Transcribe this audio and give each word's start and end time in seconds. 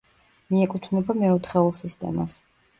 მიეკუთვნება 0.53 1.17
მეოთხეულ 1.25 1.71
სისტემას. 1.85 2.43